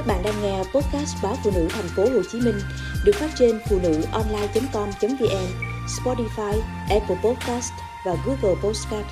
Các 0.00 0.06
bạn 0.06 0.22
đang 0.22 0.42
nghe 0.42 0.58
podcast 0.58 1.16
báo 1.22 1.36
phụ 1.44 1.50
nữ 1.54 1.68
thành 1.70 1.88
phố 1.96 2.02
Hồ 2.02 2.22
Chí 2.32 2.40
Minh 2.40 2.60
được 3.04 3.12
phát 3.14 3.30
trên 3.38 3.60
phụ 3.68 3.78
nữ 3.82 4.02
online.com.vn, 4.12 5.46
Spotify, 5.86 6.60
Apple 6.90 7.16
Podcast 7.24 7.72
và 8.06 8.16
Google 8.26 8.60
Podcast. 8.62 9.06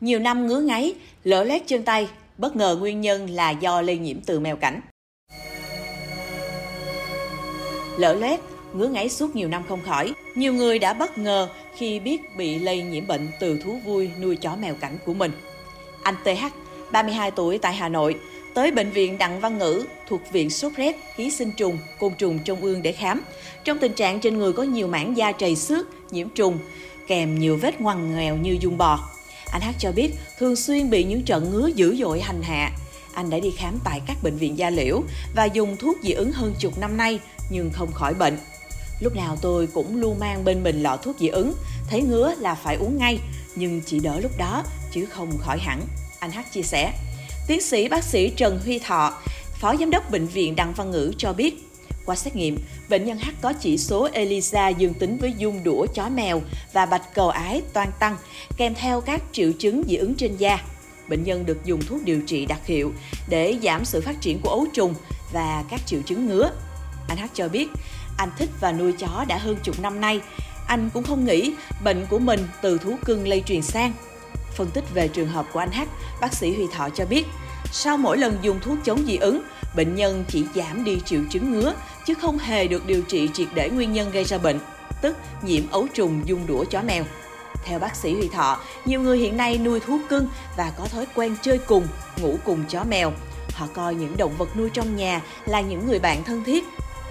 Nhiều 0.00 0.18
năm 0.18 0.46
ngứa 0.46 0.60
ngáy, 0.60 0.94
lỡ 1.24 1.44
lét 1.44 1.62
chân 1.66 1.82
tay, 1.82 2.08
bất 2.38 2.56
ngờ 2.56 2.76
nguyên 2.80 3.00
nhân 3.00 3.30
là 3.30 3.50
do 3.50 3.80
lây 3.80 3.98
nhiễm 3.98 4.20
từ 4.20 4.40
mèo 4.40 4.56
cảnh. 4.56 4.80
Lỡ 7.98 8.14
lét, 8.14 8.40
ngứa 8.74 8.88
ngáy 8.88 9.08
suốt 9.08 9.36
nhiều 9.36 9.48
năm 9.48 9.62
không 9.68 9.82
khỏi. 9.82 10.12
Nhiều 10.34 10.52
người 10.52 10.78
đã 10.78 10.92
bất 10.92 11.18
ngờ 11.18 11.48
khi 11.76 12.00
biết 12.00 12.20
bị 12.36 12.58
lây 12.58 12.82
nhiễm 12.82 13.06
bệnh 13.06 13.28
từ 13.40 13.58
thú 13.64 13.78
vui 13.84 14.10
nuôi 14.20 14.36
chó 14.36 14.56
mèo 14.56 14.74
cảnh 14.74 14.98
của 15.06 15.14
mình. 15.14 15.32
Anh 16.02 16.14
TH, 16.24 16.44
32 16.92 17.30
tuổi 17.30 17.58
tại 17.58 17.74
Hà 17.74 17.88
Nội, 17.88 18.16
tới 18.56 18.70
bệnh 18.70 18.90
viện 18.90 19.18
Đặng 19.18 19.40
Văn 19.40 19.58
Ngữ 19.58 19.84
thuộc 20.08 20.20
viện 20.32 20.50
sốt 20.50 20.72
rét, 20.76 20.96
ký 21.16 21.30
sinh 21.30 21.50
trùng, 21.50 21.78
côn 21.98 22.12
trùng 22.18 22.38
Trung 22.38 22.60
ương 22.60 22.82
để 22.82 22.92
khám. 22.92 23.22
Trong 23.64 23.78
tình 23.78 23.92
trạng 23.92 24.20
trên 24.20 24.38
người 24.38 24.52
có 24.52 24.62
nhiều 24.62 24.88
mảng 24.88 25.16
da 25.16 25.32
trầy 25.32 25.56
xước, 25.56 26.12
nhiễm 26.12 26.28
trùng, 26.28 26.58
kèm 27.06 27.38
nhiều 27.38 27.56
vết 27.56 27.80
ngoằn 27.80 28.12
ngoèo 28.12 28.36
như 28.36 28.56
dung 28.60 28.78
bò. 28.78 29.08
Anh 29.52 29.62
Hát 29.62 29.74
cho 29.78 29.92
biết 29.92 30.10
thường 30.38 30.56
xuyên 30.56 30.90
bị 30.90 31.04
những 31.04 31.22
trận 31.22 31.50
ngứa 31.50 31.66
dữ 31.66 31.96
dội 31.96 32.20
hành 32.20 32.42
hạ. 32.42 32.70
Anh 33.14 33.30
đã 33.30 33.38
đi 33.38 33.50
khám 33.50 33.78
tại 33.84 34.00
các 34.06 34.16
bệnh 34.22 34.36
viện 34.36 34.58
da 34.58 34.70
liễu 34.70 35.02
và 35.34 35.44
dùng 35.44 35.76
thuốc 35.76 35.96
dị 36.02 36.12
ứng 36.12 36.32
hơn 36.32 36.54
chục 36.58 36.78
năm 36.78 36.96
nay 36.96 37.20
nhưng 37.50 37.70
không 37.72 37.92
khỏi 37.92 38.14
bệnh. 38.14 38.38
Lúc 39.00 39.16
nào 39.16 39.36
tôi 39.42 39.66
cũng 39.66 40.00
luôn 40.00 40.18
mang 40.18 40.44
bên 40.44 40.62
mình 40.62 40.82
lọ 40.82 40.96
thuốc 40.96 41.16
dị 41.18 41.28
ứng, 41.28 41.54
thấy 41.90 42.02
ngứa 42.02 42.34
là 42.38 42.54
phải 42.54 42.76
uống 42.76 42.98
ngay, 42.98 43.18
nhưng 43.54 43.80
chỉ 43.86 44.00
đỡ 44.00 44.20
lúc 44.20 44.32
đó 44.38 44.64
chứ 44.92 45.06
không 45.06 45.38
khỏi 45.38 45.58
hẳn. 45.58 45.80
Anh 46.20 46.30
Hát 46.30 46.52
chia 46.52 46.62
sẻ. 46.62 46.92
Tiến 47.46 47.60
sĩ 47.60 47.88
bác 47.88 48.04
sĩ 48.04 48.30
Trần 48.30 48.60
Huy 48.64 48.78
Thọ, 48.78 49.12
Phó 49.60 49.76
Giám 49.76 49.90
đốc 49.90 50.10
Bệnh 50.10 50.26
viện 50.26 50.56
Đặng 50.56 50.72
Văn 50.74 50.90
Ngữ 50.90 51.12
cho 51.18 51.32
biết, 51.32 51.54
qua 52.04 52.16
xét 52.16 52.36
nghiệm, 52.36 52.58
bệnh 52.88 53.04
nhân 53.04 53.18
H 53.18 53.28
có 53.40 53.52
chỉ 53.52 53.78
số 53.78 54.08
ELISA 54.12 54.68
dương 54.68 54.94
tính 54.94 55.18
với 55.20 55.34
dung 55.38 55.64
đũa 55.64 55.86
chó 55.94 56.08
mèo 56.08 56.42
và 56.72 56.86
bạch 56.86 57.14
cầu 57.14 57.28
ái 57.28 57.62
toan 57.72 57.88
tăng, 57.98 58.16
kèm 58.56 58.74
theo 58.74 59.00
các 59.00 59.22
triệu 59.32 59.52
chứng 59.52 59.82
dị 59.88 59.96
ứng 59.96 60.14
trên 60.14 60.36
da. 60.36 60.58
Bệnh 61.08 61.24
nhân 61.24 61.46
được 61.46 61.64
dùng 61.64 61.80
thuốc 61.82 62.04
điều 62.04 62.20
trị 62.26 62.46
đặc 62.46 62.66
hiệu 62.66 62.92
để 63.28 63.58
giảm 63.62 63.84
sự 63.84 64.00
phát 64.00 64.20
triển 64.20 64.40
của 64.42 64.50
ấu 64.50 64.66
trùng 64.72 64.94
và 65.32 65.64
các 65.70 65.80
triệu 65.86 66.00
chứng 66.02 66.26
ngứa. 66.26 66.50
Anh 67.08 67.18
H 67.18 67.24
cho 67.34 67.48
biết, 67.48 67.68
anh 68.18 68.30
thích 68.38 68.50
và 68.60 68.72
nuôi 68.72 68.92
chó 68.92 69.24
đã 69.28 69.38
hơn 69.38 69.56
chục 69.62 69.80
năm 69.80 70.00
nay. 70.00 70.20
Anh 70.66 70.90
cũng 70.94 71.02
không 71.02 71.24
nghĩ 71.24 71.52
bệnh 71.84 72.06
của 72.10 72.18
mình 72.18 72.46
từ 72.62 72.78
thú 72.78 72.96
cưng 73.04 73.28
lây 73.28 73.42
truyền 73.46 73.62
sang. 73.62 73.92
Phân 74.54 74.70
tích 74.70 74.84
về 74.94 75.08
trường 75.08 75.28
hợp 75.28 75.46
của 75.52 75.58
anh 75.58 75.72
H, 75.72 75.80
bác 76.20 76.34
sĩ 76.34 76.54
Huy 76.54 76.64
Thọ 76.72 76.88
cho 76.90 77.06
biết, 77.06 77.26
sau 77.78 77.96
mỗi 77.96 78.18
lần 78.18 78.38
dùng 78.42 78.60
thuốc 78.60 78.78
chống 78.84 79.02
dị 79.06 79.16
ứng, 79.16 79.42
bệnh 79.76 79.94
nhân 79.94 80.24
chỉ 80.28 80.44
giảm 80.54 80.84
đi 80.84 80.98
triệu 81.04 81.20
chứng 81.30 81.52
ngứa, 81.52 81.74
chứ 82.06 82.14
không 82.14 82.38
hề 82.38 82.66
được 82.66 82.86
điều 82.86 83.02
trị 83.02 83.28
triệt 83.34 83.48
để 83.54 83.70
nguyên 83.70 83.92
nhân 83.92 84.10
gây 84.10 84.24
ra 84.24 84.38
bệnh, 84.38 84.58
tức 85.02 85.16
nhiễm 85.42 85.62
ấu 85.70 85.86
trùng 85.94 86.22
dung 86.24 86.46
đũa 86.46 86.64
chó 86.64 86.82
mèo. 86.82 87.04
Theo 87.64 87.78
bác 87.78 87.96
sĩ 87.96 88.14
Huy 88.14 88.28
Thọ, 88.28 88.58
nhiều 88.84 89.00
người 89.00 89.18
hiện 89.18 89.36
nay 89.36 89.58
nuôi 89.58 89.80
thú 89.80 89.98
cưng 90.08 90.28
và 90.56 90.72
có 90.78 90.86
thói 90.88 91.06
quen 91.14 91.36
chơi 91.42 91.58
cùng, 91.58 91.86
ngủ 92.20 92.38
cùng 92.44 92.64
chó 92.68 92.84
mèo. 92.84 93.12
Họ 93.54 93.66
coi 93.74 93.94
những 93.94 94.16
động 94.16 94.36
vật 94.38 94.56
nuôi 94.56 94.70
trong 94.70 94.96
nhà 94.96 95.22
là 95.46 95.60
những 95.60 95.86
người 95.86 95.98
bạn 95.98 96.24
thân 96.24 96.44
thiết. 96.44 96.64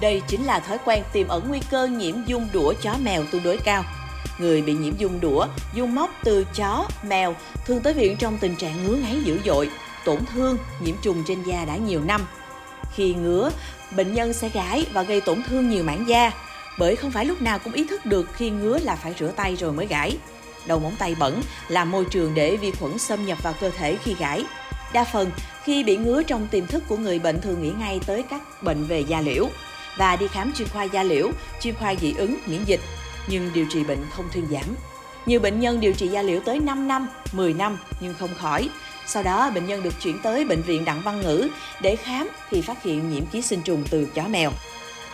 Đây 0.00 0.22
chính 0.28 0.44
là 0.44 0.60
thói 0.60 0.78
quen 0.84 1.02
tiềm 1.12 1.28
ẩn 1.28 1.48
nguy 1.48 1.60
cơ 1.70 1.86
nhiễm 1.86 2.14
dung 2.26 2.48
đũa 2.52 2.72
chó 2.82 2.94
mèo 3.02 3.22
tương 3.32 3.42
đối 3.42 3.56
cao. 3.56 3.84
Người 4.38 4.62
bị 4.62 4.72
nhiễm 4.72 4.96
dung 4.98 5.20
đũa, 5.20 5.46
dung 5.74 5.94
móc 5.94 6.10
từ 6.24 6.44
chó, 6.54 6.88
mèo 7.02 7.34
thường 7.66 7.80
tới 7.80 7.92
viện 7.92 8.16
trong 8.16 8.38
tình 8.38 8.56
trạng 8.56 8.86
ngứa 8.86 8.96
ngáy 8.96 9.20
dữ 9.24 9.38
dội, 9.44 9.70
tổn 10.04 10.18
thương, 10.34 10.58
nhiễm 10.80 10.94
trùng 11.02 11.24
trên 11.26 11.42
da 11.42 11.64
đã 11.64 11.76
nhiều 11.76 12.00
năm. 12.04 12.26
Khi 12.94 13.14
ngứa, 13.14 13.50
bệnh 13.96 14.14
nhân 14.14 14.32
sẽ 14.32 14.48
gãi 14.48 14.86
và 14.92 15.02
gây 15.02 15.20
tổn 15.20 15.42
thương 15.42 15.70
nhiều 15.70 15.84
mảng 15.84 16.08
da, 16.08 16.32
bởi 16.78 16.96
không 16.96 17.10
phải 17.10 17.24
lúc 17.24 17.42
nào 17.42 17.58
cũng 17.58 17.72
ý 17.72 17.84
thức 17.84 18.06
được 18.06 18.28
khi 18.32 18.50
ngứa 18.50 18.78
là 18.78 18.96
phải 18.96 19.14
rửa 19.18 19.32
tay 19.36 19.56
rồi 19.56 19.72
mới 19.72 19.86
gãi. 19.86 20.16
Đầu 20.66 20.78
móng 20.78 20.94
tay 20.98 21.14
bẩn 21.18 21.42
là 21.68 21.84
môi 21.84 22.04
trường 22.10 22.34
để 22.34 22.56
vi 22.56 22.70
khuẩn 22.70 22.98
xâm 22.98 23.26
nhập 23.26 23.42
vào 23.42 23.54
cơ 23.60 23.70
thể 23.70 23.96
khi 24.04 24.14
gãi. 24.18 24.44
Đa 24.92 25.04
phần, 25.04 25.30
khi 25.64 25.84
bị 25.84 25.96
ngứa 25.96 26.22
trong 26.22 26.48
tiềm 26.48 26.66
thức 26.66 26.82
của 26.88 26.96
người 26.96 27.18
bệnh 27.18 27.40
thường 27.40 27.62
nghĩ 27.62 27.72
ngay 27.78 28.00
tới 28.06 28.22
các 28.30 28.62
bệnh 28.62 28.84
về 28.84 29.00
da 29.00 29.20
liễu 29.20 29.48
và 29.96 30.16
đi 30.16 30.28
khám 30.28 30.52
chuyên 30.52 30.68
khoa 30.68 30.82
da 30.82 31.02
liễu, 31.02 31.30
chuyên 31.60 31.74
khoa 31.74 31.94
dị 31.94 32.14
ứng, 32.18 32.36
miễn 32.46 32.64
dịch, 32.64 32.80
nhưng 33.28 33.50
điều 33.54 33.66
trị 33.70 33.84
bệnh 33.84 33.98
không 34.16 34.28
thuyên 34.32 34.46
giảm. 34.50 34.74
Nhiều 35.26 35.40
bệnh 35.40 35.60
nhân 35.60 35.80
điều 35.80 35.92
trị 35.92 36.08
da 36.08 36.22
liễu 36.22 36.40
tới 36.40 36.60
5 36.60 36.88
năm, 36.88 37.08
10 37.32 37.54
năm 37.54 37.78
nhưng 38.00 38.14
không 38.14 38.34
khỏi. 38.38 38.68
Sau 39.12 39.22
đó, 39.22 39.50
bệnh 39.50 39.66
nhân 39.66 39.82
được 39.82 39.94
chuyển 40.02 40.18
tới 40.22 40.44
bệnh 40.44 40.62
viện 40.62 40.84
Đặng 40.84 41.02
Văn 41.02 41.20
Ngữ 41.20 41.48
để 41.80 41.96
khám 41.96 42.28
thì 42.50 42.62
phát 42.62 42.82
hiện 42.82 43.10
nhiễm 43.10 43.26
ký 43.26 43.42
sinh 43.42 43.62
trùng 43.62 43.84
từ 43.90 44.06
chó 44.14 44.28
mèo. 44.28 44.52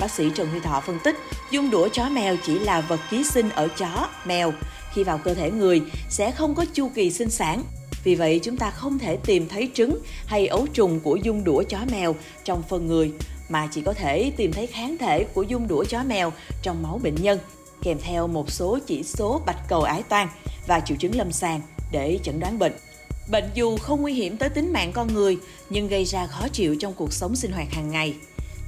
Bác 0.00 0.10
sĩ 0.10 0.30
Trần 0.34 0.48
Huy 0.50 0.60
Thọ 0.60 0.80
phân 0.80 0.98
tích, 1.04 1.16
dung 1.50 1.70
đũa 1.70 1.88
chó 1.88 2.08
mèo 2.08 2.36
chỉ 2.46 2.58
là 2.58 2.80
vật 2.80 3.00
ký 3.10 3.24
sinh 3.24 3.50
ở 3.50 3.68
chó, 3.68 4.08
mèo. 4.24 4.52
Khi 4.94 5.04
vào 5.04 5.18
cơ 5.18 5.34
thể 5.34 5.50
người 5.50 5.82
sẽ 6.10 6.30
không 6.30 6.54
có 6.54 6.64
chu 6.72 6.90
kỳ 6.94 7.10
sinh 7.10 7.30
sản. 7.30 7.62
Vì 8.04 8.14
vậy, 8.14 8.40
chúng 8.42 8.56
ta 8.56 8.70
không 8.70 8.98
thể 8.98 9.16
tìm 9.16 9.48
thấy 9.48 9.70
trứng 9.74 9.98
hay 10.26 10.46
ấu 10.46 10.66
trùng 10.66 11.00
của 11.00 11.16
dung 11.16 11.44
đũa 11.44 11.62
chó 11.62 11.78
mèo 11.92 12.14
trong 12.44 12.62
phân 12.62 12.86
người, 12.86 13.12
mà 13.48 13.68
chỉ 13.72 13.82
có 13.82 13.92
thể 13.92 14.32
tìm 14.36 14.52
thấy 14.52 14.66
kháng 14.66 14.98
thể 14.98 15.24
của 15.24 15.42
dung 15.42 15.68
đũa 15.68 15.84
chó 15.84 16.02
mèo 16.02 16.32
trong 16.62 16.82
máu 16.82 17.00
bệnh 17.02 17.16
nhân, 17.22 17.38
kèm 17.82 17.98
theo 18.00 18.26
một 18.26 18.50
số 18.50 18.78
chỉ 18.86 19.02
số 19.02 19.40
bạch 19.46 19.68
cầu 19.68 19.82
ái 19.82 20.02
toan 20.02 20.28
và 20.66 20.80
triệu 20.80 20.96
chứng 20.96 21.16
lâm 21.16 21.32
sàng 21.32 21.60
để 21.92 22.18
chẩn 22.22 22.40
đoán 22.40 22.58
bệnh. 22.58 22.72
Bệnh 23.32 23.50
dù 23.54 23.76
không 23.76 24.02
nguy 24.02 24.12
hiểm 24.12 24.36
tới 24.36 24.48
tính 24.48 24.72
mạng 24.72 24.92
con 24.92 25.14
người 25.14 25.38
nhưng 25.70 25.88
gây 25.88 26.04
ra 26.04 26.26
khó 26.26 26.48
chịu 26.48 26.76
trong 26.76 26.94
cuộc 26.94 27.12
sống 27.12 27.36
sinh 27.36 27.52
hoạt 27.52 27.72
hàng 27.72 27.90
ngày. 27.90 28.14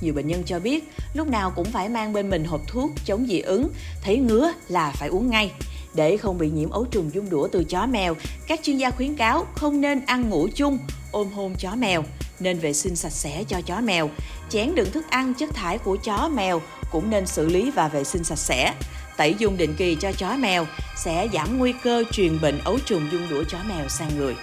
Nhiều 0.00 0.14
bệnh 0.14 0.26
nhân 0.26 0.42
cho 0.46 0.60
biết 0.60 0.84
lúc 1.14 1.28
nào 1.28 1.52
cũng 1.56 1.72
phải 1.72 1.88
mang 1.88 2.12
bên 2.12 2.30
mình 2.30 2.44
hộp 2.44 2.60
thuốc 2.68 2.90
chống 3.04 3.26
dị 3.28 3.40
ứng, 3.40 3.68
thấy 4.02 4.16
ngứa 4.16 4.52
là 4.68 4.92
phải 4.94 5.08
uống 5.08 5.30
ngay. 5.30 5.52
Để 5.94 6.16
không 6.16 6.38
bị 6.38 6.50
nhiễm 6.50 6.70
ấu 6.70 6.84
trùng 6.84 7.14
dung 7.14 7.30
đũa 7.30 7.48
từ 7.48 7.64
chó 7.64 7.86
mèo, 7.86 8.16
các 8.46 8.60
chuyên 8.62 8.76
gia 8.76 8.90
khuyến 8.90 9.16
cáo 9.16 9.46
không 9.54 9.80
nên 9.80 10.00
ăn 10.06 10.28
ngủ 10.30 10.48
chung, 10.54 10.78
ôm 11.12 11.32
hôn 11.32 11.54
chó 11.58 11.74
mèo, 11.74 12.04
nên 12.40 12.58
vệ 12.58 12.72
sinh 12.72 12.96
sạch 12.96 13.12
sẽ 13.12 13.44
cho 13.48 13.60
chó 13.60 13.80
mèo. 13.80 14.10
Chén 14.50 14.74
đựng 14.74 14.90
thức 14.90 15.04
ăn 15.10 15.34
chất 15.34 15.54
thải 15.54 15.78
của 15.78 15.96
chó 15.96 16.30
mèo 16.34 16.62
cũng 16.90 17.10
nên 17.10 17.26
xử 17.26 17.46
lý 17.46 17.70
và 17.70 17.88
vệ 17.88 18.04
sinh 18.04 18.24
sạch 18.24 18.38
sẽ. 18.38 18.74
Tẩy 19.16 19.34
dung 19.38 19.56
định 19.56 19.74
kỳ 19.78 19.96
cho 20.00 20.12
chó 20.12 20.36
mèo 20.36 20.66
sẽ 20.96 21.28
giảm 21.32 21.58
nguy 21.58 21.74
cơ 21.82 22.04
truyền 22.12 22.40
bệnh 22.40 22.58
ấu 22.64 22.78
trùng 22.86 23.08
dung 23.12 23.28
đũa 23.30 23.44
chó 23.50 23.58
mèo 23.68 23.88
sang 23.88 24.18
người. 24.18 24.34